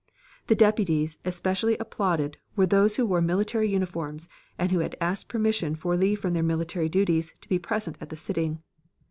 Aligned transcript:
The 0.47 0.55
Deputies 0.55 1.19
especially 1.25 1.77
applauded 1.77 2.37
were 2.55 2.65
those 2.65 2.95
who 2.95 3.05
wore 3.05 3.21
military 3.21 3.69
uniforms 3.69 4.27
and 4.57 4.71
who 4.71 4.79
had 4.79 4.97
asked 4.99 5.27
permission 5.27 5.75
for 5.75 5.95
leave 5.95 6.19
from 6.19 6.33
their 6.33 6.41
military 6.41 6.89
duties 6.89 7.35
to 7.39 7.47
be 7.47 7.59
present 7.59 7.99
at 8.01 8.09
the 8.09 8.15
sitting. 8.15 8.63